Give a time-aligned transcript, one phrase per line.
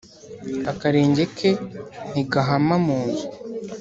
[0.71, 1.49] Akarenge ke
[2.11, 3.25] ntigahama mu nzu